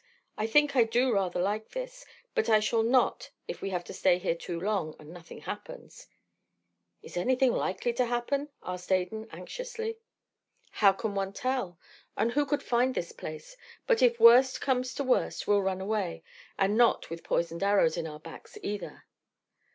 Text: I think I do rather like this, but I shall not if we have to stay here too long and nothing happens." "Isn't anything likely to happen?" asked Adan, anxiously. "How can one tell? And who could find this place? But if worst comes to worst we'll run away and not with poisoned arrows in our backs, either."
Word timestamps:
I 0.35 0.47
think 0.47 0.75
I 0.75 0.83
do 0.83 1.13
rather 1.13 1.39
like 1.39 1.69
this, 1.69 2.07
but 2.33 2.49
I 2.49 2.59
shall 2.59 2.81
not 2.81 3.29
if 3.47 3.61
we 3.61 3.69
have 3.69 3.83
to 3.83 3.93
stay 3.93 4.17
here 4.17 4.33
too 4.33 4.59
long 4.59 4.95
and 4.97 5.11
nothing 5.13 5.41
happens." 5.41 6.07
"Isn't 7.03 7.21
anything 7.21 7.51
likely 7.53 7.93
to 7.93 8.05
happen?" 8.07 8.49
asked 8.63 8.91
Adan, 8.91 9.27
anxiously. 9.31 9.99
"How 10.71 10.91
can 10.91 11.13
one 11.13 11.33
tell? 11.33 11.77
And 12.17 12.31
who 12.31 12.47
could 12.47 12.63
find 12.63 12.95
this 12.95 13.11
place? 13.11 13.55
But 13.85 14.01
if 14.01 14.19
worst 14.19 14.59
comes 14.59 14.95
to 14.95 15.03
worst 15.03 15.47
we'll 15.47 15.61
run 15.61 15.81
away 15.81 16.23
and 16.57 16.75
not 16.75 17.11
with 17.11 17.23
poisoned 17.23 17.61
arrows 17.61 17.95
in 17.95 18.07
our 18.07 18.19
backs, 18.19 18.57
either." 18.63 19.05